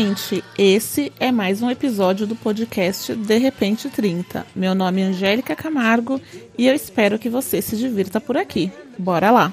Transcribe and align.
gente, 0.00 0.42
esse 0.56 1.12
é 1.20 1.30
mais 1.30 1.60
um 1.60 1.70
episódio 1.70 2.26
do 2.26 2.34
podcast 2.34 3.14
De 3.14 3.36
Repente 3.36 3.90
30. 3.90 4.46
Meu 4.56 4.74
nome 4.74 5.02
é 5.02 5.04
Angélica 5.04 5.54
Camargo 5.54 6.18
e 6.56 6.66
eu 6.66 6.74
espero 6.74 7.18
que 7.18 7.28
você 7.28 7.60
se 7.60 7.76
divirta 7.76 8.18
por 8.18 8.34
aqui. 8.34 8.72
Bora 8.98 9.30
lá! 9.30 9.52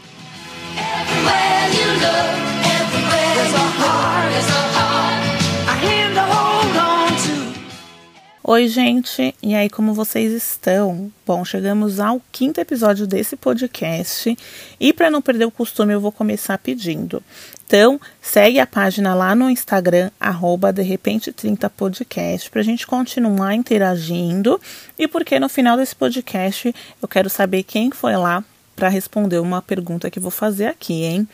Oi, 8.50 8.70
gente, 8.70 9.36
e 9.44 9.54
aí, 9.54 9.70
como 9.70 9.94
vocês 9.94 10.32
estão? 10.32 11.12
Bom, 11.26 11.44
chegamos 11.44 12.00
ao 12.00 12.22
quinto 12.32 12.62
episódio 12.62 13.06
desse 13.06 13.36
podcast 13.36 14.38
e, 14.80 14.94
para 14.94 15.12
não 15.12 15.22
perder 15.22 15.44
o 15.44 15.52
costume, 15.52 15.94
eu 15.94 16.00
vou 16.00 16.14
começar 16.14 16.58
pedindo. 16.58 17.22
Então, 17.66 18.00
segue 18.22 18.58
a 18.58 18.66
página 18.66 19.14
lá 19.14 19.36
no 19.36 19.50
Instagram, 19.50 20.12
arroba 20.18 20.72
de 20.72 20.82
repente 20.82 21.34
30 21.34 21.70
podcast, 21.72 22.50
para 22.50 22.62
a 22.62 22.64
gente 22.64 22.88
continuar 22.88 23.54
interagindo 23.54 24.62
e 24.98 25.10
porque 25.10 25.38
no 25.42 25.50
final 25.50 25.76
desse 25.76 25.94
podcast 25.94 26.74
eu 27.02 27.08
quero 27.10 27.30
saber 27.30 27.64
quem 27.64 27.92
foi 27.92 28.16
lá 28.16 28.42
para 28.78 28.88
responder 28.88 29.40
uma 29.40 29.62
pergunta 29.62 30.10
que 30.10 30.22
vou 30.22 30.32
fazer 30.32 30.68
aqui, 30.68 31.04
hein? 31.04 31.28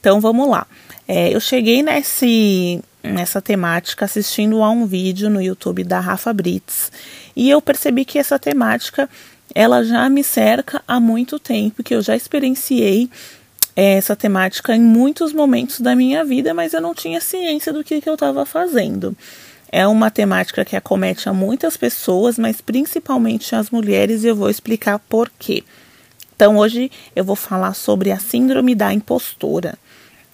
Então, 0.00 0.20
vamos 0.20 0.48
lá. 0.48 0.66
É, 1.06 1.34
eu 1.34 1.40
cheguei 1.40 1.82
nesse 1.82 2.82
nessa 3.02 3.40
temática 3.40 4.04
assistindo 4.04 4.62
a 4.62 4.70
um 4.70 4.84
vídeo 4.84 5.30
no 5.30 5.40
YouTube 5.40 5.84
da 5.84 5.98
Rafa 6.00 6.34
Brits 6.34 6.92
e 7.34 7.48
eu 7.48 7.62
percebi 7.62 8.04
que 8.04 8.18
essa 8.18 8.38
temática 8.38 9.08
ela 9.54 9.82
já 9.82 10.08
me 10.08 10.22
cerca 10.22 10.82
há 10.86 11.00
muito 11.00 11.38
tempo, 11.38 11.82
que 11.82 11.94
eu 11.94 12.02
já 12.02 12.14
experienciei 12.14 13.08
é, 13.74 13.94
essa 13.94 14.14
temática 14.14 14.74
em 14.74 14.80
muitos 14.80 15.32
momentos 15.32 15.80
da 15.80 15.94
minha 15.94 16.24
vida, 16.24 16.52
mas 16.54 16.72
eu 16.72 16.80
não 16.80 16.94
tinha 16.94 17.20
ciência 17.20 17.72
do 17.72 17.82
que, 17.82 18.00
que 18.00 18.08
eu 18.08 18.14
estava 18.14 18.44
fazendo. 18.44 19.16
É 19.72 19.86
uma 19.86 20.10
temática 20.10 20.64
que 20.64 20.76
acomete 20.76 21.28
a 21.28 21.32
muitas 21.32 21.76
pessoas, 21.76 22.38
mas 22.38 22.60
principalmente 22.60 23.54
as 23.54 23.70
mulheres, 23.70 24.24
e 24.24 24.28
eu 24.28 24.36
vou 24.36 24.50
explicar 24.50 24.98
por 24.98 25.30
quê. 25.38 25.62
Então, 26.34 26.56
hoje 26.56 26.90
eu 27.14 27.24
vou 27.24 27.36
falar 27.36 27.74
sobre 27.74 28.10
a 28.10 28.18
síndrome 28.18 28.74
da 28.74 28.92
impostora. 28.92 29.78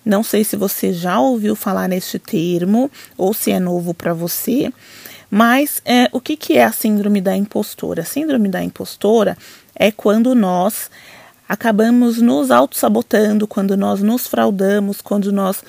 Não 0.07 0.23
sei 0.23 0.45
se 0.45 0.55
você 0.55 0.93
já 0.93 1.19
ouviu 1.19 1.57
falar 1.57 1.89
neste 1.89 2.17
termo 2.17 2.89
ou 3.19 3.35
se 3.35 3.51
é 3.51 3.59
novo 3.59 3.93
para 3.93 4.15
você, 4.15 4.73
mas 5.29 5.83
é, 5.85 6.09
o 6.13 6.21
que, 6.21 6.37
que 6.37 6.57
é 6.57 6.63
a 6.63 6.71
síndrome 6.71 7.21
da 7.21 7.37
impostora? 7.37 8.03
A 8.03 8.05
síndrome 8.05 8.49
da 8.49 8.63
impostora 8.63 9.37
é 9.75 9.91
quando 9.91 10.33
nós 10.33 10.89
acabamos 11.49 12.23
nos 12.23 12.53
auto-sabotando, 12.53 13.49
quando 13.49 13.77
nós 13.77 14.01
nos 14.01 14.29
fraudamos, 14.29 15.01
quando 15.01 15.33
nós 15.33 15.65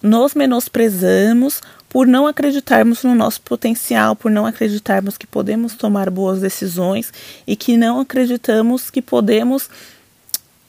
nos 0.00 0.32
menosprezamos 0.32 1.60
por 1.88 2.06
não 2.06 2.28
acreditarmos 2.28 3.02
no 3.02 3.16
nosso 3.16 3.40
potencial, 3.40 4.14
por 4.14 4.30
não 4.30 4.46
acreditarmos 4.46 5.18
que 5.18 5.26
podemos 5.26 5.74
tomar 5.74 6.08
boas 6.08 6.40
decisões 6.40 7.12
e 7.44 7.56
que 7.56 7.76
não 7.76 7.98
acreditamos 7.98 8.90
que 8.90 9.02
podemos 9.02 9.68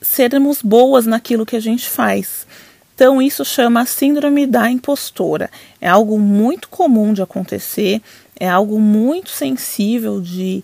sermos 0.02 0.64
boas 0.64 1.06
naquilo 1.06 1.46
que 1.46 1.56
a 1.56 1.60
gente 1.60 1.88
faz. 1.88 2.48
Então, 2.96 3.22
isso 3.22 3.44
chama 3.44 3.86
síndrome 3.86 4.46
da 4.46 4.70
impostora. 4.70 5.50
É 5.82 5.88
algo 5.88 6.20
muito 6.20 6.70
comum 6.70 7.14
de 7.14 7.22
acontecer, 7.22 8.02
é 8.40 8.48
algo 8.48 8.80
muito 8.80 9.30
sensível 9.32 10.22
de 10.22 10.64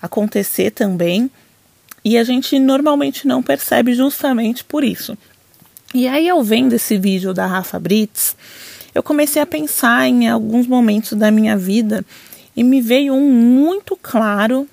acontecer 0.00 0.70
também, 0.70 1.30
e 2.04 2.16
a 2.16 2.24
gente 2.24 2.58
normalmente 2.58 3.26
não 3.26 3.42
percebe 3.42 3.94
justamente 3.94 4.64
por 4.64 4.84
isso. 4.84 5.16
E 5.94 6.06
aí, 6.06 6.28
eu 6.28 6.42
vendo 6.42 6.74
esse 6.74 6.96
vídeo 6.98 7.32
da 7.34 7.46
Rafa 7.46 7.78
Brits, 7.78 8.36
eu 8.94 9.02
comecei 9.02 9.40
a 9.40 9.46
pensar 9.46 10.06
em 10.06 10.28
alguns 10.28 10.66
momentos 10.66 11.12
da 11.12 11.30
minha 11.30 11.56
vida 11.56 12.04
e 12.56 12.62
me 12.62 12.80
veio 12.80 13.14
um 13.14 13.30
muito 13.30 13.96
claro 13.96 14.68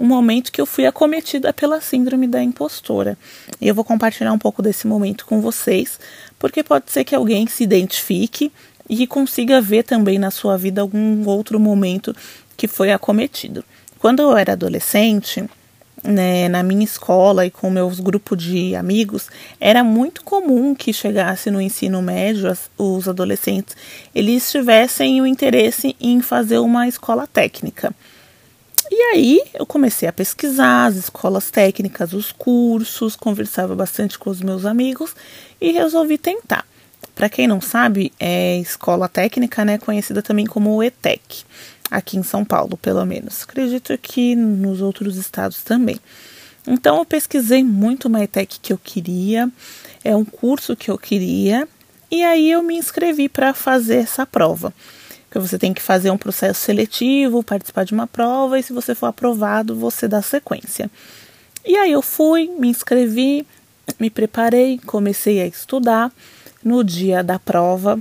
um 0.00 0.06
momento 0.06 0.50
que 0.50 0.60
eu 0.60 0.66
fui 0.66 0.86
acometida 0.86 1.52
pela 1.52 1.80
síndrome 1.80 2.26
da 2.26 2.42
impostora. 2.42 3.18
E 3.60 3.68
eu 3.68 3.74
vou 3.74 3.84
compartilhar 3.84 4.32
um 4.32 4.38
pouco 4.38 4.62
desse 4.62 4.86
momento 4.86 5.26
com 5.26 5.42
vocês, 5.42 6.00
porque 6.40 6.64
pode 6.64 6.90
ser 6.90 7.04
que 7.04 7.14
alguém 7.14 7.46
se 7.46 7.62
identifique 7.62 8.50
e 8.88 9.06
consiga 9.06 9.60
ver 9.60 9.84
também 9.84 10.18
na 10.18 10.32
sua 10.32 10.56
vida 10.56 10.80
algum 10.80 11.24
outro 11.28 11.60
momento 11.60 12.16
que 12.56 12.66
foi 12.66 12.90
acometido. 12.90 13.62
Quando 14.00 14.20
eu 14.20 14.36
era 14.36 14.54
adolescente, 14.54 15.44
né, 16.02 16.48
na 16.48 16.62
minha 16.62 16.82
escola 16.82 17.44
e 17.44 17.50
com 17.50 17.70
meus 17.70 18.00
grupos 18.00 18.42
de 18.42 18.74
amigos, 18.74 19.28
era 19.60 19.84
muito 19.84 20.24
comum 20.24 20.74
que 20.74 20.92
chegasse 20.92 21.50
no 21.50 21.60
ensino 21.60 22.00
médio 22.00 22.50
as, 22.50 22.70
os 22.78 23.06
adolescentes 23.06 23.76
eles 24.14 24.50
tivessem 24.50 25.20
o 25.20 25.26
interesse 25.26 25.94
em 26.00 26.22
fazer 26.22 26.58
uma 26.58 26.88
escola 26.88 27.26
técnica. 27.26 27.94
E 28.90 29.00
aí 29.12 29.40
eu 29.54 29.64
comecei 29.64 30.08
a 30.08 30.12
pesquisar 30.12 30.86
as 30.86 30.96
escolas 30.96 31.48
técnicas, 31.48 32.12
os 32.12 32.32
cursos, 32.32 33.14
conversava 33.14 33.76
bastante 33.76 34.18
com 34.18 34.28
os 34.28 34.40
meus 34.40 34.66
amigos 34.66 35.14
e 35.60 35.70
resolvi 35.70 36.18
tentar. 36.18 36.66
Para 37.14 37.28
quem 37.28 37.46
não 37.46 37.60
sabe, 37.60 38.12
é 38.18 38.58
escola 38.58 39.08
técnica, 39.08 39.64
né, 39.64 39.78
conhecida 39.78 40.22
também 40.22 40.44
como 40.44 40.82
ETEC, 40.82 41.44
aqui 41.88 42.16
em 42.16 42.22
São 42.24 42.44
Paulo, 42.44 42.76
pelo 42.76 43.04
menos. 43.04 43.44
Acredito 43.44 43.96
que 43.96 44.34
nos 44.34 44.80
outros 44.80 45.16
estados 45.16 45.62
também. 45.62 46.00
Então 46.66 46.98
eu 46.98 47.04
pesquisei 47.04 47.62
muito 47.62 48.08
uma 48.08 48.24
ETEC 48.24 48.58
que 48.60 48.72
eu 48.72 48.78
queria, 48.78 49.48
é 50.02 50.16
um 50.16 50.24
curso 50.24 50.74
que 50.74 50.90
eu 50.90 50.98
queria, 50.98 51.68
e 52.10 52.24
aí 52.24 52.50
eu 52.50 52.62
me 52.62 52.76
inscrevi 52.76 53.28
para 53.28 53.54
fazer 53.54 53.98
essa 53.98 54.26
prova 54.26 54.74
que 55.30 55.38
você 55.38 55.58
tem 55.58 55.72
que 55.72 55.80
fazer 55.80 56.10
um 56.10 56.18
processo 56.18 56.60
seletivo, 56.60 57.42
participar 57.42 57.84
de 57.84 57.94
uma 57.94 58.06
prova 58.06 58.58
e 58.58 58.62
se 58.62 58.72
você 58.72 58.94
for 58.94 59.06
aprovado, 59.06 59.76
você 59.76 60.08
dá 60.08 60.20
sequência. 60.20 60.90
E 61.64 61.76
aí 61.76 61.92
eu 61.92 62.02
fui, 62.02 62.50
me 62.58 62.68
inscrevi, 62.68 63.46
me 63.98 64.10
preparei, 64.10 64.78
comecei 64.86 65.40
a 65.40 65.46
estudar. 65.46 66.12
No 66.62 66.84
dia 66.84 67.22
da 67.22 67.38
prova, 67.38 67.98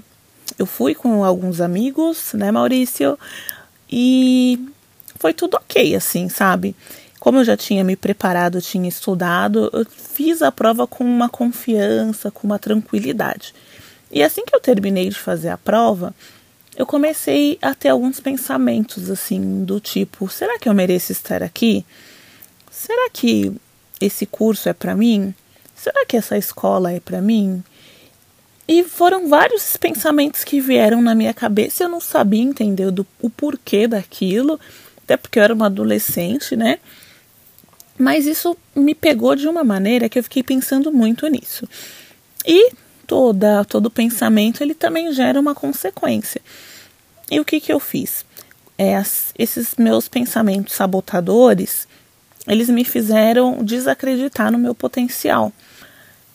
eu 0.58 0.66
fui 0.66 0.94
com 0.94 1.24
alguns 1.24 1.62
amigos, 1.62 2.34
né, 2.34 2.52
Maurício? 2.52 3.18
E 3.90 4.60
foi 5.18 5.34
tudo 5.34 5.56
ok, 5.56 5.96
assim, 5.96 6.28
sabe? 6.28 6.76
Como 7.20 7.40
eu 7.40 7.44
já 7.44 7.56
tinha 7.56 7.84
me 7.84 7.96
preparado, 7.96 8.62
tinha 8.62 8.88
estudado, 8.88 9.70
eu 9.72 9.86
fiz 9.86 10.42
a 10.42 10.52
prova 10.52 10.88
com 10.88 11.04
uma 11.04 11.30
confiança, 11.30 12.32
com 12.32 12.48
uma 12.48 12.60
tranquilidade. 12.60 13.54
E 14.12 14.24
assim 14.24 14.44
que 14.46 14.56
eu 14.56 14.60
terminei 14.60 15.10
de 15.10 15.20
fazer 15.20 15.50
a 15.50 15.58
prova, 15.58 16.14
eu 16.80 16.86
comecei 16.86 17.60
a 17.62 17.76
ter 17.76 17.90
alguns 17.90 18.22
pensamentos 18.22 19.10
assim 19.10 19.66
do 19.66 19.82
tipo: 19.82 20.30
será 20.30 20.58
que 20.58 20.70
eu 20.70 20.74
mereço 20.74 21.12
estar 21.12 21.44
aqui? 21.44 21.86
Será 22.72 23.10
que 23.12 23.52
esse 24.00 24.26
curso 24.26 24.70
é 24.70 24.74
para 24.74 24.96
mim? 24.96 25.36
Será 25.76 26.06
que 26.06 26.16
essa 26.16 26.38
escola 26.38 26.94
é 26.94 27.02
para 27.02 27.22
mim? 27.22 27.62
E 28.66 28.82
foram 28.86 29.28
vários 29.28 29.76
pensamentos 29.76 30.46
que 30.46 30.62
vieram 30.62 31.02
na 31.02 31.14
minha 31.14 31.34
cabeça 31.34 31.84
eu 31.84 31.90
não 31.90 32.00
sabia 32.00 32.42
entender 32.42 32.90
do, 32.92 33.06
o 33.22 33.30
porquê 33.30 33.86
daquilo, 33.86 34.58
até 35.04 35.18
porque 35.18 35.38
eu 35.38 35.44
era 35.44 35.54
uma 35.54 35.66
adolescente, 35.66 36.56
né? 36.56 36.80
Mas 37.98 38.26
isso 38.26 38.56
me 38.74 38.96
pegou 38.96 39.36
de 39.36 39.50
uma 39.50 39.66
maneira 39.66 40.08
que 40.08 40.18
eu 40.18 40.24
fiquei 40.24 40.44
pensando 40.44 40.94
muito 40.94 41.28
nisso. 41.28 41.68
E 42.46 42.72
toda, 43.06 43.66
todo 43.66 43.92
pensamento 43.92 44.64
ele 44.64 44.74
também 44.74 45.12
gera 45.12 45.38
uma 45.38 45.54
consequência. 45.54 46.40
E 47.32 47.40
o 47.40 47.46
que, 47.46 47.60
que 47.60 47.72
eu 47.72 47.80
fiz? 47.80 48.26
É, 48.78 48.94
esses 49.38 49.76
meus 49.78 50.08
pensamentos 50.08 50.74
sabotadores, 50.74 51.88
eles 52.48 52.70
me 52.70 52.84
fizeram 52.84 53.64
desacreditar 53.64 54.52
no 54.52 54.58
meu 54.58 54.74
potencial. 54.74 55.52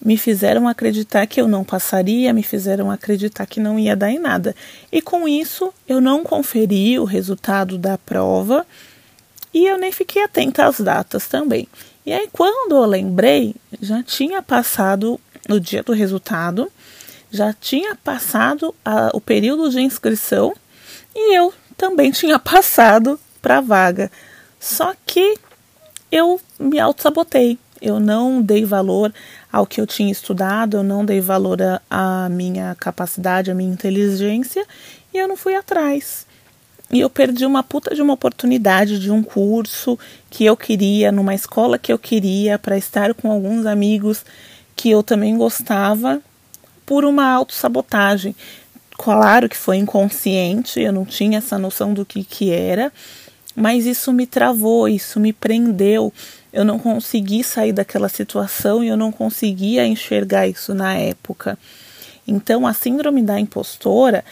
Me 0.05 0.19
fizeram 0.19 0.69
acreditar 0.69 1.27
que 1.27 1.41
eu 1.41 1.49
não 1.49 1.65
passaria, 1.65 2.33
me 2.33 2.43
fizeram 2.43 2.91
acreditar 2.91 3.47
que 3.47 3.59
não 3.59 3.79
ia 3.79 3.97
dar 3.97 4.11
em 4.11 4.19
nada. 4.19 4.55
E 4.93 5.01
com 5.01 5.27
isso, 5.27 5.73
eu 5.89 6.01
não 6.01 6.23
conferi 6.23 6.99
o 6.99 7.05
resultado 7.05 7.79
da 7.79 7.97
prova 7.97 8.67
e 9.53 9.67
eu 9.67 9.79
nem 9.79 9.91
fiquei 9.91 10.23
atenta 10.23 10.67
às 10.67 10.79
datas 10.79 11.27
também. 11.27 11.67
E 12.05 12.13
aí, 12.13 12.29
quando 12.31 12.77
eu 12.77 12.85
lembrei, 12.85 13.55
já 13.81 14.03
tinha 14.03 14.43
passado 14.43 15.19
o 15.49 15.59
dia 15.59 15.83
do 15.83 15.93
resultado, 15.93 16.71
já 17.31 17.53
tinha 17.53 17.97
passado 17.97 18.75
a, 18.85 19.11
o 19.15 19.21
período 19.21 19.71
de 19.71 19.81
inscrição 19.81 20.55
e 21.15 21.37
eu 21.37 21.53
também 21.77 22.11
tinha 22.11 22.39
passado 22.39 23.19
para 23.41 23.59
a 23.59 23.61
vaga. 23.61 24.11
Só 24.59 24.95
que 25.07 25.39
eu 26.11 26.41
me 26.59 26.79
auto-sabotei. 26.79 27.59
Eu 27.81 28.01
não 28.01 28.41
dei 28.41 28.65
valor 28.65 29.13
ao 29.53 29.67
que 29.67 29.81
eu 29.81 29.87
tinha 29.87 30.11
estudado, 30.11 30.79
eu 30.79 30.83
não 30.83 31.05
dei 31.05 31.21
valor 31.21 31.59
à 31.91 32.29
minha 32.31 32.75
capacidade, 32.81 33.51
à 33.51 33.55
minha 33.55 33.73
inteligência 33.73 34.65
e 35.13 35.19
eu 35.19 35.29
não 35.29 35.37
fui 35.37 35.55
atrás. 35.55 36.27
E 36.91 37.01
eu 37.01 37.11
perdi 37.11 37.45
uma 37.45 37.63
puta 37.63 37.95
de 37.95 38.01
uma 38.01 38.15
oportunidade 38.15 38.99
de 38.99 39.11
um 39.11 39.23
curso 39.23 39.99
que 40.31 40.45
eu 40.45 40.57
queria, 40.57 41.11
numa 41.13 41.35
escola 41.35 41.79
que 41.79 41.93
eu 41.93 41.99
queria, 41.99 42.59
para 42.59 42.79
estar 42.79 43.13
com 43.15 43.31
alguns 43.31 43.67
amigos 43.67 44.25
que 44.77 44.91
eu 44.91 45.03
também 45.03 45.37
gostava, 45.37 46.21
por 46.87 47.05
uma 47.05 47.29
autossabotagem 47.31 48.35
claro 48.97 49.49
que 49.49 49.57
foi 49.57 49.77
inconsciente, 49.77 50.81
eu 50.81 50.93
não 50.93 51.05
tinha 51.05 51.39
essa 51.39 51.59
noção 51.59 51.93
do 51.93 52.05
que, 52.05 52.25
que 52.25 52.51
era, 52.51 52.93
mas 53.55 53.87
isso 53.87 54.13
me 54.13 54.27
travou, 54.27 54.89
isso 54.89 55.21
me 55.21 55.33
prendeu. 55.33 56.13
Eu 56.53 56.65
não 56.65 56.79
consegui 56.79 57.43
sair 57.45 57.73
daquela 57.73 58.09
situação 58.09 58.83
e 58.83 58.89
eu 58.89 58.97
não 58.97 59.13
conseguia 59.13 59.87
enxergar 59.87 60.47
isso 60.47 60.75
na 60.75 60.95
época. 60.95 61.59
Então, 62.27 62.67
a 62.67 62.73
síndrome 62.73 63.23
da 63.23 63.39
impostora, 63.39 64.25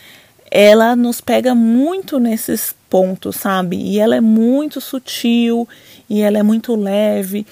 ela 0.51 0.95
nos 0.97 1.21
pega 1.21 1.55
muito 1.55 2.19
nesses 2.19 2.75
pontos, 2.89 3.37
sabe? 3.37 3.77
E 3.77 3.99
ela 3.99 4.17
é 4.17 4.21
muito 4.21 4.81
sutil 4.81 5.69
e 6.09 6.21
ela 6.21 6.39
é 6.39 6.43
muito 6.43 6.75
leve. 6.75 7.47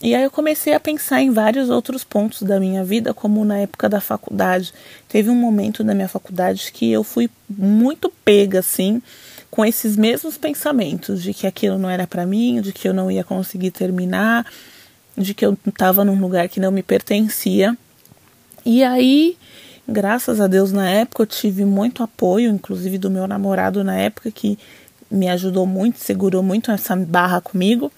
E 0.00 0.14
aí 0.14 0.22
eu 0.22 0.30
comecei 0.30 0.74
a 0.74 0.80
pensar 0.80 1.20
em 1.20 1.30
vários 1.32 1.70
outros 1.70 2.04
pontos 2.04 2.42
da 2.42 2.60
minha 2.60 2.84
vida, 2.84 3.12
como 3.12 3.44
na 3.44 3.58
época 3.58 3.88
da 3.88 4.00
faculdade. 4.00 4.72
Teve 5.08 5.28
um 5.28 5.34
momento 5.34 5.82
na 5.82 5.92
minha 5.92 6.08
faculdade 6.08 6.70
que 6.72 6.90
eu 6.90 7.02
fui 7.02 7.28
muito 7.48 8.12
pega 8.24 8.60
assim, 8.60 9.02
com 9.50 9.64
esses 9.64 9.96
mesmos 9.96 10.38
pensamentos 10.38 11.20
de 11.20 11.34
que 11.34 11.46
aquilo 11.46 11.78
não 11.78 11.90
era 11.90 12.06
para 12.06 12.24
mim, 12.24 12.60
de 12.60 12.72
que 12.72 12.88
eu 12.88 12.94
não 12.94 13.10
ia 13.10 13.24
conseguir 13.24 13.72
terminar, 13.72 14.46
de 15.16 15.34
que 15.34 15.44
eu 15.44 15.58
estava 15.66 16.04
num 16.04 16.20
lugar 16.20 16.48
que 16.48 16.60
não 16.60 16.70
me 16.70 16.82
pertencia. 16.82 17.76
E 18.64 18.84
aí, 18.84 19.36
graças 19.88 20.40
a 20.40 20.46
Deus, 20.46 20.70
na 20.70 20.88
época 20.88 21.24
eu 21.24 21.26
tive 21.26 21.64
muito 21.64 22.04
apoio, 22.04 22.50
inclusive 22.50 22.98
do 22.98 23.10
meu 23.10 23.26
namorado 23.26 23.82
na 23.82 23.96
época 23.96 24.30
que 24.30 24.56
me 25.10 25.28
ajudou 25.28 25.66
muito, 25.66 25.98
segurou 25.98 26.42
muito 26.42 26.70
essa 26.70 26.94
barra 26.94 27.40
comigo. 27.40 27.90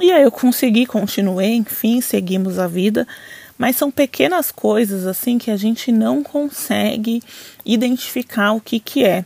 E 0.00 0.10
aí 0.10 0.22
eu 0.22 0.30
consegui, 0.30 0.86
continuei, 0.86 1.54
enfim, 1.54 2.00
seguimos 2.00 2.58
a 2.58 2.66
vida. 2.66 3.06
Mas 3.56 3.76
são 3.76 3.90
pequenas 3.90 4.50
coisas 4.50 5.06
assim 5.06 5.38
que 5.38 5.50
a 5.50 5.56
gente 5.56 5.92
não 5.92 6.22
consegue 6.22 7.22
identificar 7.64 8.52
o 8.52 8.60
que, 8.60 8.80
que 8.80 9.04
é. 9.04 9.24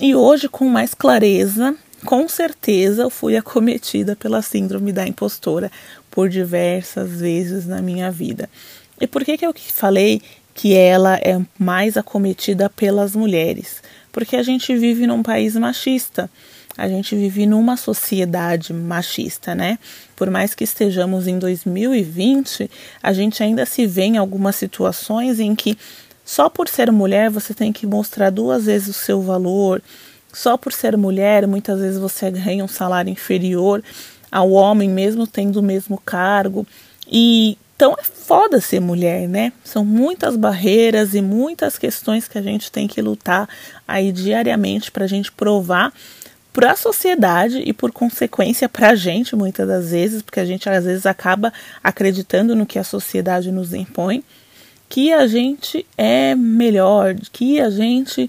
E 0.00 0.14
hoje, 0.14 0.48
com 0.48 0.68
mais 0.68 0.94
clareza, 0.94 1.76
com 2.04 2.28
certeza 2.28 3.02
eu 3.02 3.10
fui 3.10 3.36
acometida 3.36 4.14
pela 4.14 4.40
síndrome 4.40 4.92
da 4.92 5.06
impostora 5.06 5.70
por 6.10 6.28
diversas 6.28 7.20
vezes 7.20 7.66
na 7.66 7.82
minha 7.82 8.10
vida. 8.10 8.48
E 9.00 9.06
por 9.06 9.24
que, 9.24 9.36
que 9.36 9.46
eu 9.46 9.54
falei 9.74 10.22
que 10.54 10.74
ela 10.74 11.16
é 11.16 11.40
mais 11.58 11.96
acometida 11.96 12.70
pelas 12.70 13.16
mulheres? 13.16 13.82
Porque 14.12 14.36
a 14.36 14.42
gente 14.42 14.74
vive 14.76 15.06
num 15.06 15.22
país 15.22 15.56
machista 15.56 16.30
a 16.76 16.88
gente 16.88 17.14
vive 17.14 17.46
numa 17.46 17.76
sociedade 17.76 18.72
machista, 18.72 19.54
né? 19.54 19.78
Por 20.16 20.30
mais 20.30 20.54
que 20.54 20.64
estejamos 20.64 21.26
em 21.26 21.38
2020, 21.38 22.70
a 23.02 23.12
gente 23.12 23.42
ainda 23.42 23.66
se 23.66 23.86
vê 23.86 24.02
em 24.02 24.16
algumas 24.16 24.56
situações 24.56 25.40
em 25.40 25.54
que 25.54 25.76
só 26.24 26.48
por 26.48 26.68
ser 26.68 26.92
mulher 26.92 27.28
você 27.30 27.52
tem 27.52 27.72
que 27.72 27.86
mostrar 27.86 28.30
duas 28.30 28.66
vezes 28.66 28.88
o 28.88 28.92
seu 28.92 29.20
valor. 29.20 29.82
Só 30.32 30.56
por 30.56 30.72
ser 30.72 30.96
mulher, 30.96 31.46
muitas 31.46 31.80
vezes 31.80 31.98
você 31.98 32.30
ganha 32.30 32.64
um 32.64 32.68
salário 32.68 33.10
inferior 33.10 33.82
ao 34.30 34.50
homem, 34.50 34.88
mesmo 34.88 35.26
tendo 35.26 35.56
o 35.56 35.62
mesmo 35.62 35.98
cargo. 35.98 36.66
E 37.10 37.58
então 37.74 37.96
é 37.98 38.04
foda 38.04 38.60
ser 38.60 38.78
mulher, 38.78 39.26
né? 39.26 39.54
São 39.64 39.84
muitas 39.84 40.36
barreiras 40.36 41.14
e 41.14 41.22
muitas 41.22 41.78
questões 41.78 42.28
que 42.28 42.36
a 42.36 42.42
gente 42.42 42.70
tem 42.70 42.86
que 42.86 43.00
lutar 43.00 43.48
aí 43.88 44.12
diariamente 44.12 44.90
para 44.92 45.06
a 45.06 45.08
gente 45.08 45.32
provar 45.32 45.92
para 46.52 46.72
a 46.72 46.76
sociedade 46.76 47.62
e 47.64 47.72
por 47.72 47.92
consequência 47.92 48.68
para 48.68 48.90
a 48.90 48.94
gente 48.94 49.36
muitas 49.36 49.66
das 49.66 49.90
vezes, 49.90 50.22
porque 50.22 50.40
a 50.40 50.44
gente 50.44 50.68
às 50.68 50.84
vezes 50.84 51.06
acaba 51.06 51.52
acreditando 51.82 52.56
no 52.56 52.66
que 52.66 52.78
a 52.78 52.84
sociedade 52.84 53.52
nos 53.52 53.72
impõe, 53.72 54.24
que 54.88 55.12
a 55.12 55.26
gente 55.26 55.86
é 55.96 56.34
melhor, 56.34 57.14
que 57.32 57.60
a 57.60 57.70
gente, 57.70 58.28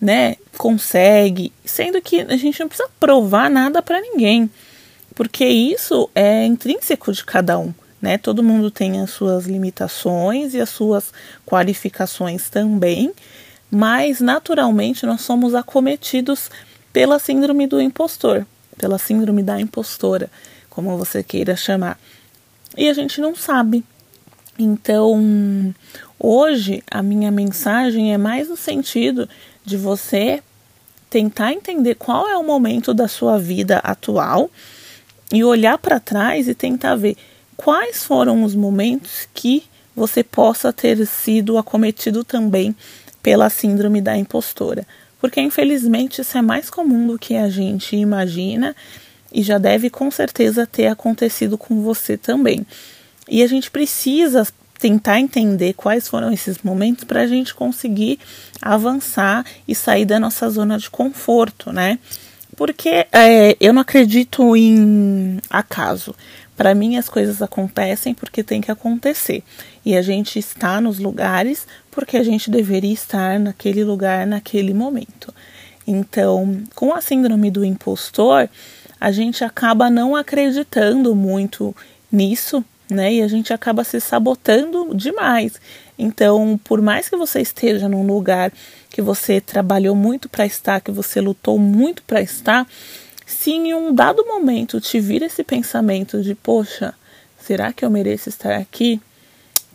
né, 0.00 0.36
consegue, 0.56 1.52
sendo 1.64 2.00
que 2.00 2.20
a 2.20 2.36
gente 2.36 2.60
não 2.60 2.68
precisa 2.68 2.88
provar 3.00 3.50
nada 3.50 3.82
para 3.82 4.00
ninguém, 4.00 4.48
porque 5.14 5.44
isso 5.44 6.08
é 6.14 6.46
intrínseco 6.46 7.12
de 7.12 7.24
cada 7.24 7.58
um. 7.58 7.74
Né? 8.00 8.16
Todo 8.16 8.44
mundo 8.44 8.70
tem 8.70 9.00
as 9.00 9.10
suas 9.10 9.46
limitações 9.46 10.54
e 10.54 10.60
as 10.60 10.68
suas 10.68 11.12
qualificações 11.44 12.48
também, 12.48 13.12
mas 13.68 14.20
naturalmente 14.20 15.04
nós 15.04 15.22
somos 15.22 15.52
acometidos 15.52 16.48
pela 16.92 17.18
síndrome 17.18 17.66
do 17.66 17.80
impostor, 17.80 18.46
pela 18.76 18.98
síndrome 18.98 19.42
da 19.42 19.60
impostora, 19.60 20.30
como 20.70 20.96
você 20.96 21.22
queira 21.22 21.56
chamar. 21.56 21.98
E 22.76 22.88
a 22.88 22.92
gente 22.94 23.20
não 23.20 23.34
sabe. 23.34 23.84
Então, 24.58 25.74
hoje 26.18 26.82
a 26.90 27.02
minha 27.02 27.30
mensagem 27.30 28.12
é 28.12 28.18
mais 28.18 28.48
no 28.48 28.56
sentido 28.56 29.28
de 29.64 29.76
você 29.76 30.42
tentar 31.08 31.52
entender 31.52 31.94
qual 31.94 32.28
é 32.28 32.36
o 32.36 32.44
momento 32.44 32.92
da 32.92 33.08
sua 33.08 33.38
vida 33.38 33.78
atual 33.78 34.50
e 35.32 35.44
olhar 35.44 35.78
para 35.78 36.00
trás 36.00 36.48
e 36.48 36.54
tentar 36.54 36.96
ver 36.96 37.16
quais 37.56 38.04
foram 38.04 38.42
os 38.42 38.54
momentos 38.54 39.28
que 39.32 39.64
você 39.94 40.22
possa 40.22 40.72
ter 40.72 41.04
sido 41.06 41.58
acometido 41.58 42.22
também 42.24 42.74
pela 43.22 43.50
síndrome 43.50 44.00
da 44.00 44.16
impostora 44.16 44.86
porque 45.20 45.40
infelizmente 45.40 46.20
isso 46.20 46.36
é 46.36 46.42
mais 46.42 46.70
comum 46.70 47.06
do 47.06 47.18
que 47.18 47.36
a 47.36 47.48
gente 47.48 47.96
imagina 47.96 48.74
e 49.32 49.42
já 49.42 49.58
deve 49.58 49.90
com 49.90 50.10
certeza 50.10 50.66
ter 50.66 50.86
acontecido 50.86 51.58
com 51.58 51.82
você 51.82 52.16
também. 52.16 52.66
E 53.28 53.42
a 53.42 53.46
gente 53.46 53.70
precisa 53.70 54.46
tentar 54.78 55.18
entender 55.18 55.74
quais 55.74 56.08
foram 56.08 56.32
esses 56.32 56.58
momentos 56.62 57.04
para 57.04 57.22
a 57.22 57.26
gente 57.26 57.54
conseguir 57.54 58.18
avançar 58.62 59.44
e 59.66 59.74
sair 59.74 60.04
da 60.04 60.20
nossa 60.20 60.48
zona 60.48 60.78
de 60.78 60.88
conforto, 60.88 61.72
né? 61.72 61.98
Porque 62.56 63.06
é, 63.12 63.56
eu 63.60 63.72
não 63.72 63.82
acredito 63.82 64.56
em 64.56 65.38
acaso. 65.50 66.14
Para 66.58 66.74
mim, 66.74 66.96
as 66.96 67.08
coisas 67.08 67.40
acontecem 67.40 68.12
porque 68.12 68.42
tem 68.42 68.60
que 68.60 68.68
acontecer. 68.68 69.44
E 69.86 69.96
a 69.96 70.02
gente 70.02 70.40
está 70.40 70.80
nos 70.80 70.98
lugares 70.98 71.68
porque 71.88 72.16
a 72.16 72.24
gente 72.24 72.50
deveria 72.50 72.92
estar 72.92 73.38
naquele 73.38 73.84
lugar 73.84 74.26
naquele 74.26 74.74
momento. 74.74 75.32
Então, 75.86 76.60
com 76.74 76.92
a 76.92 77.00
síndrome 77.00 77.48
do 77.48 77.64
impostor, 77.64 78.48
a 79.00 79.12
gente 79.12 79.44
acaba 79.44 79.88
não 79.88 80.16
acreditando 80.16 81.14
muito 81.14 81.74
nisso, 82.10 82.64
né? 82.90 83.14
E 83.14 83.22
a 83.22 83.28
gente 83.28 83.52
acaba 83.52 83.84
se 83.84 84.00
sabotando 84.00 84.92
demais. 84.96 85.60
Então, 85.96 86.58
por 86.64 86.82
mais 86.82 87.08
que 87.08 87.16
você 87.16 87.40
esteja 87.40 87.88
num 87.88 88.04
lugar 88.04 88.52
que 88.90 89.00
você 89.00 89.40
trabalhou 89.40 89.94
muito 89.94 90.28
para 90.28 90.44
estar, 90.44 90.80
que 90.80 90.90
você 90.90 91.20
lutou 91.20 91.56
muito 91.56 92.02
para 92.02 92.20
estar, 92.20 92.66
se 93.28 93.50
em 93.50 93.74
um 93.74 93.94
dado 93.94 94.24
momento 94.24 94.80
te 94.80 94.98
vir 94.98 95.20
esse 95.20 95.44
pensamento 95.44 96.22
de, 96.22 96.34
poxa, 96.34 96.94
será 97.38 97.74
que 97.74 97.84
eu 97.84 97.90
mereço 97.90 98.30
estar 98.30 98.54
aqui? 98.54 98.98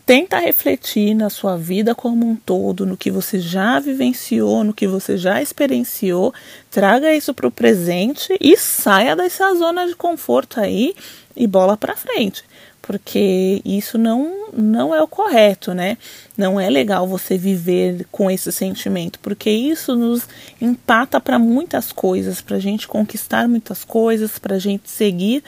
Tenta 0.07 0.39
refletir 0.39 1.13
na 1.13 1.29
sua 1.29 1.55
vida 1.55 1.93
como 1.93 2.27
um 2.27 2.36
todo, 2.36 2.83
no 2.83 2.98
que 2.98 3.12
você 3.12 3.39
já 3.39 3.79
vivenciou, 3.79 4.63
no 4.63 4.74
que 4.74 4.88
você 4.88 5.19
já 5.19 5.39
experienciou, 5.39 6.33
traga 6.72 7.13
isso 7.13 7.31
para 7.31 7.48
o 7.48 7.51
presente 7.51 8.36
e 8.41 8.57
saia 8.57 9.15
dessa 9.15 9.53
zona 9.53 9.86
de 9.86 9.95
conforto 9.95 10.60
aí 10.60 10.95
e 11.36 11.45
bola 11.45 11.77
para 11.77 11.95
frente, 11.95 12.43
porque 12.83 13.61
isso 13.65 13.97
não 13.97 14.43
não 14.55 14.93
é 14.93 15.01
o 15.01 15.07
correto, 15.07 15.73
né? 15.73 15.97
Não 16.37 16.59
é 16.59 16.69
legal 16.69 17.07
você 17.07 17.37
viver 17.37 18.05
com 18.11 18.29
esse 18.29 18.51
sentimento, 18.51 19.17
porque 19.19 19.49
isso 19.49 19.95
nos 19.95 20.27
empata 20.61 21.19
para 21.19 21.39
muitas 21.39 21.91
coisas, 21.91 22.39
para 22.39 22.57
a 22.57 22.59
gente 22.59 22.87
conquistar 22.87 23.47
muitas 23.47 23.83
coisas, 23.83 24.37
para 24.37 24.57
a 24.57 24.59
gente 24.59 24.91
seguir 24.91 25.43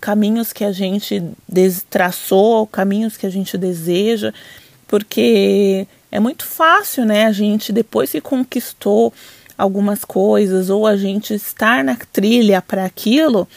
caminhos 0.00 0.52
que 0.52 0.62
a 0.62 0.70
gente 0.70 1.22
traçou, 1.88 2.66
caminhos 2.66 3.16
que 3.16 3.26
a 3.26 3.30
gente 3.30 3.56
deseja, 3.56 4.32
porque 4.86 5.88
é 6.12 6.20
muito 6.20 6.44
fácil, 6.44 7.06
né, 7.06 7.24
a 7.24 7.32
gente 7.32 7.72
depois 7.72 8.12
que 8.12 8.20
conquistou 8.20 9.12
algumas 9.56 10.04
coisas 10.04 10.68
ou 10.68 10.86
a 10.86 10.96
gente 10.96 11.32
estar 11.32 11.82
na 11.82 11.96
trilha 12.12 12.60
para 12.60 12.84
aquilo, 12.84 13.48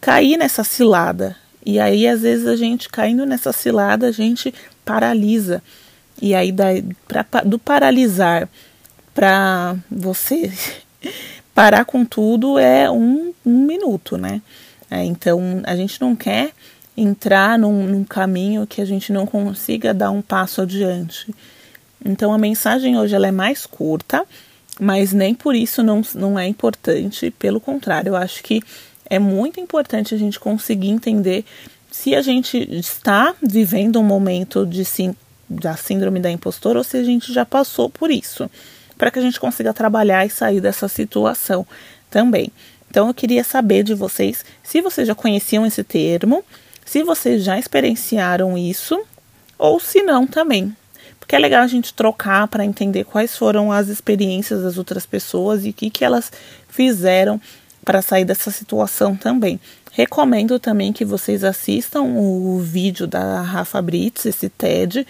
cair 0.00 0.36
nessa 0.36 0.62
cilada. 0.62 1.34
E 1.66 1.80
aí 1.80 2.06
às 2.06 2.22
vezes 2.22 2.46
a 2.46 2.56
gente 2.56 2.88
caindo 2.88 3.26
nessa 3.26 3.52
cilada, 3.52 4.06
a 4.06 4.12
gente 4.12 4.54
paralisa. 4.84 5.62
E 6.22 6.34
aí 6.34 6.54
pra, 7.06 7.42
do 7.44 7.58
paralisar 7.58 8.48
para 9.12 9.76
você 9.90 10.52
parar 11.52 11.84
com 11.84 12.04
tudo 12.04 12.58
é 12.58 12.90
um, 12.90 13.34
um 13.44 13.66
minuto, 13.66 14.16
né? 14.16 14.40
É, 14.90 15.02
então, 15.04 15.62
a 15.64 15.74
gente 15.74 16.00
não 16.00 16.14
quer 16.14 16.52
entrar 16.96 17.58
num, 17.58 17.86
num 17.86 18.04
caminho 18.04 18.66
que 18.66 18.80
a 18.80 18.84
gente 18.84 19.12
não 19.12 19.26
consiga 19.26 19.92
dar 19.92 20.10
um 20.10 20.22
passo 20.22 20.62
adiante. 20.62 21.34
Então, 22.04 22.32
a 22.32 22.38
mensagem 22.38 22.96
hoje 22.96 23.14
ela 23.14 23.26
é 23.26 23.32
mais 23.32 23.66
curta, 23.66 24.24
mas 24.78 25.12
nem 25.12 25.34
por 25.34 25.54
isso 25.54 25.82
não, 25.82 26.02
não 26.14 26.38
é 26.38 26.46
importante. 26.46 27.30
Pelo 27.32 27.60
contrário, 27.60 28.10
eu 28.10 28.16
acho 28.16 28.42
que 28.42 28.62
é 29.08 29.18
muito 29.18 29.60
importante 29.60 30.14
a 30.14 30.18
gente 30.18 30.38
conseguir 30.38 30.88
entender 30.88 31.44
se 31.90 32.14
a 32.14 32.20
gente 32.20 32.58
está 32.70 33.34
vivendo 33.42 33.98
um 33.98 34.04
momento 34.04 34.66
de 34.66 34.84
sim, 34.84 35.14
da 35.48 35.76
síndrome 35.76 36.20
da 36.20 36.30
impostora 36.30 36.78
ou 36.78 36.84
se 36.84 36.96
a 36.96 37.04
gente 37.04 37.32
já 37.32 37.44
passou 37.44 37.88
por 37.88 38.10
isso. 38.10 38.50
para 38.98 39.10
que 39.10 39.18
a 39.18 39.22
gente 39.22 39.38
consiga 39.38 39.74
trabalhar 39.74 40.24
e 40.24 40.30
sair 40.30 40.60
dessa 40.60 40.88
situação 40.88 41.66
também. 42.10 42.50
Então 42.90 43.08
eu 43.08 43.14
queria 43.14 43.44
saber 43.44 43.82
de 43.82 43.94
vocês 43.94 44.44
se 44.62 44.80
vocês 44.80 45.06
já 45.06 45.14
conheciam 45.14 45.66
esse 45.66 45.84
termo, 45.84 46.42
se 46.84 47.02
vocês 47.02 47.44
já 47.44 47.58
experienciaram 47.58 48.56
isso 48.56 48.98
ou 49.58 49.78
se 49.78 50.02
não 50.02 50.26
também. 50.26 50.74
Porque 51.18 51.34
é 51.34 51.38
legal 51.38 51.62
a 51.62 51.66
gente 51.66 51.92
trocar 51.92 52.46
para 52.48 52.64
entender 52.64 53.04
quais 53.04 53.36
foram 53.36 53.72
as 53.72 53.88
experiências 53.88 54.62
das 54.62 54.78
outras 54.78 55.04
pessoas 55.04 55.64
e 55.64 55.70
o 55.70 55.72
que, 55.72 55.90
que 55.90 56.04
elas 56.04 56.32
fizeram 56.68 57.40
para 57.86 58.02
sair 58.02 58.24
dessa 58.24 58.50
situação 58.50 59.16
também. 59.16 59.60
Recomendo 59.92 60.58
também 60.58 60.92
que 60.92 61.04
vocês 61.04 61.44
assistam 61.44 62.02
o 62.02 62.58
vídeo 62.58 63.06
da 63.06 63.40
Rafa 63.40 63.80
Brits, 63.80 64.26
esse 64.26 64.48
TED, 64.48 65.06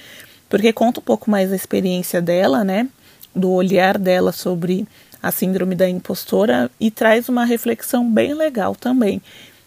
porque 0.49 0.73
conta 0.75 1.00
um 1.00 1.02
pouco 1.02 1.30
mais 1.30 1.50
da 1.50 1.56
experiência 1.56 2.21
dela, 2.21 2.62
né? 2.62 2.87
Do 3.35 3.50
olhar 3.50 3.97
dela 3.99 4.30
sobre 4.30 4.87
a 5.23 5.33
síndrome 5.33 5.75
da 5.75 5.88
impostora 5.88 6.71
e 6.78 6.90
traz 6.90 7.30
uma 7.30 7.47
reflexão 7.47 8.09
bem 8.09 8.35
legal 8.35 8.76
também. 8.76 9.23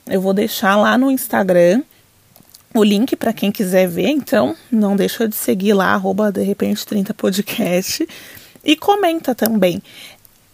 Eu 0.08 0.22
vou 0.22 0.34
deixar 0.34 0.76
lá 0.76 0.96
no 0.96 1.10
Instagram 1.10 1.82
o 2.76 2.84
link 2.84 3.16
para 3.16 3.34
quem 3.34 3.52
quiser 3.52 3.88
ver, 3.88 4.10
então 4.10 4.56
não 4.72 4.96
deixa 4.96 5.28
de 5.28 5.36
seguir 5.36 5.74
lá, 5.74 5.94
arroba 5.94 6.32
de 6.32 6.44
repente 6.44 6.86
30 6.86 7.12
podcast 7.16 8.08
e 8.64 8.76
comenta 8.76 9.34
também. 9.34 9.82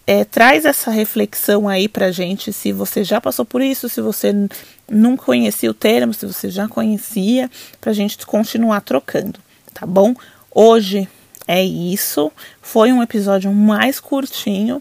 É, 0.06 0.24
traz 0.24 0.64
essa 0.64 0.90
reflexão 0.90 1.68
aí 1.68 1.88
pra 1.88 2.12
gente, 2.12 2.52
se 2.52 2.70
você 2.72 3.02
já 3.02 3.20
passou 3.20 3.44
por 3.44 3.60
isso, 3.60 3.88
se 3.88 4.00
você 4.00 4.32
não 4.88 5.16
conhecia 5.16 5.68
o 5.68 5.74
termo, 5.74 6.14
se 6.14 6.24
você 6.24 6.48
já 6.48 6.68
conhecia, 6.68 7.50
pra 7.80 7.92
gente 7.92 8.24
continuar 8.24 8.82
trocando, 8.82 9.40
tá 9.74 9.84
bom? 9.84 10.14
Hoje 10.54 11.08
é 11.46 11.62
isso. 11.64 12.30
Foi 12.62 12.92
um 12.92 13.02
episódio 13.02 13.52
mais 13.52 13.98
curtinho, 13.98 14.80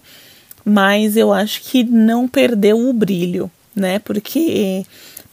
mas 0.63 1.17
eu 1.17 1.34
acho 1.34 1.62
que 1.63 1.84
não 1.84 2.27
perdeu 2.27 2.79
o 2.79 2.94
brilho, 2.94 3.50
né? 3.75 3.98
Porque 4.00 4.86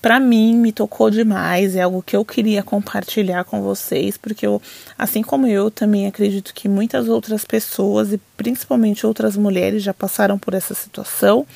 para 0.02 0.18
mim 0.18 0.56
me 0.56 0.73
tocou 0.73 1.09
demais, 1.09 1.76
é 1.76 1.82
algo 1.82 2.02
que 2.02 2.16
eu 2.16 2.25
queria 2.25 2.61
compartilhar 2.61 3.44
com 3.44 3.62
vocês, 3.62 4.18
porque 4.18 4.44
eu, 4.44 4.61
assim 4.99 5.23
como 5.23 5.47
eu, 5.47 5.71
também 5.71 6.09
acredito 6.09 6.52
que 6.52 6.68
muitas 6.68 7.09
outras 7.09 7.44
pessoas 7.44 8.12
e 8.12 8.21
principalmente 8.37 9.06
outras 9.06 9.37
mulheres 9.37 9.80
já 9.80 9.94
passaram 9.94 10.37
por 10.37 10.54
essa 10.54 10.75
situação. 10.75 11.47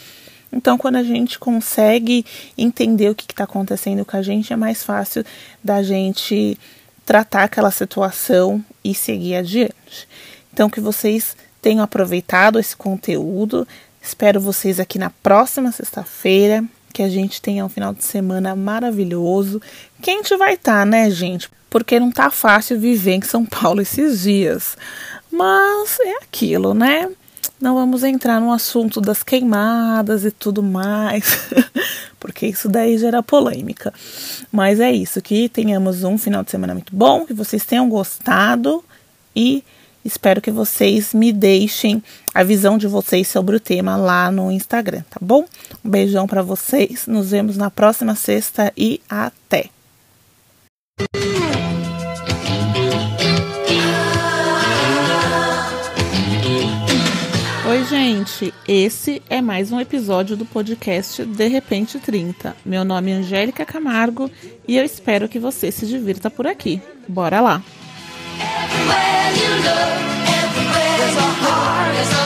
Então, 0.52 0.78
quando 0.78 0.94
a 0.94 1.02
gente 1.02 1.40
consegue 1.40 2.24
entender 2.56 3.10
o 3.10 3.16
que 3.16 3.24
está 3.24 3.42
acontecendo 3.42 4.04
com 4.04 4.16
a 4.16 4.22
gente, 4.22 4.52
é 4.52 4.56
mais 4.56 4.84
fácil 4.84 5.24
da 5.62 5.82
gente 5.82 6.56
tratar 7.04 7.42
aquela 7.42 7.72
situação 7.72 8.64
e 8.84 8.94
seguir 8.94 9.34
adiante. 9.34 10.08
Então, 10.52 10.70
que 10.70 10.80
vocês 10.80 11.36
tenham 11.60 11.82
aproveitado 11.82 12.60
esse 12.60 12.76
conteúdo. 12.76 13.66
Espero 14.00 14.40
vocês 14.40 14.78
aqui 14.78 15.00
na 15.00 15.10
próxima 15.10 15.72
sexta-feira. 15.72 16.64
Que 16.96 17.02
a 17.02 17.10
gente 17.10 17.42
tenha 17.42 17.62
um 17.62 17.68
final 17.68 17.92
de 17.92 18.02
semana 18.02 18.56
maravilhoso. 18.56 19.60
Quente 20.00 20.34
vai 20.34 20.54
estar, 20.54 20.78
tá, 20.78 20.86
né, 20.86 21.10
gente? 21.10 21.46
Porque 21.68 22.00
não 22.00 22.10
tá 22.10 22.30
fácil 22.30 22.80
viver 22.80 23.12
em 23.12 23.20
São 23.20 23.44
Paulo 23.44 23.82
esses 23.82 24.22
dias. 24.22 24.78
Mas 25.30 25.98
é 26.00 26.24
aquilo, 26.24 26.72
né? 26.72 27.10
Não 27.60 27.74
vamos 27.74 28.02
entrar 28.02 28.40
no 28.40 28.50
assunto 28.50 28.98
das 28.98 29.22
queimadas 29.22 30.24
e 30.24 30.30
tudo 30.30 30.62
mais, 30.62 31.50
porque 32.18 32.46
isso 32.46 32.66
daí 32.66 32.96
gera 32.96 33.22
polêmica. 33.22 33.92
Mas 34.50 34.80
é 34.80 34.90
isso, 34.90 35.20
que 35.20 35.50
tenhamos 35.50 36.02
um 36.02 36.16
final 36.16 36.42
de 36.42 36.50
semana 36.50 36.72
muito 36.72 36.96
bom, 36.96 37.26
que 37.26 37.34
vocês 37.34 37.66
tenham 37.66 37.90
gostado 37.90 38.82
e 39.34 39.62
espero 40.06 40.40
que 40.40 40.50
vocês 40.50 41.12
me 41.12 41.32
deixem 41.32 42.02
a 42.34 42.42
visão 42.42 42.78
de 42.78 42.86
vocês 42.86 43.28
sobre 43.28 43.56
o 43.56 43.60
tema 43.60 43.96
lá 43.96 44.30
no 44.30 44.50
Instagram, 44.50 45.02
tá 45.10 45.18
bom? 45.20 45.44
Um 45.84 45.90
beijão 45.90 46.26
para 46.26 46.42
vocês, 46.42 47.06
nos 47.06 47.30
vemos 47.30 47.56
na 47.56 47.70
próxima 47.70 48.14
sexta 48.14 48.72
e 48.76 49.00
até! 49.08 49.70
gente, 57.88 58.52
esse 58.66 59.22
é 59.30 59.40
mais 59.40 59.70
um 59.70 59.78
episódio 59.78 60.36
do 60.36 60.44
podcast 60.44 61.24
De 61.24 61.46
Repente 61.46 62.00
30. 62.00 62.56
Meu 62.64 62.84
nome 62.84 63.12
é 63.12 63.14
Angélica 63.14 63.64
Camargo 63.64 64.28
e 64.66 64.76
eu 64.76 64.84
espero 64.84 65.28
que 65.28 65.38
você 65.38 65.70
se 65.70 65.86
divirta 65.86 66.28
por 66.28 66.46
aqui. 66.46 66.82
Bora 67.06 67.40
lá! 67.40 67.62
Everywhere 68.88 69.32
you 69.42 69.52
look, 69.66 69.94
everywhere 70.42 70.94
there's 70.98 71.16
a 71.16 71.30
heart, 71.42 71.94
there's 71.94 72.12
a 72.12 72.25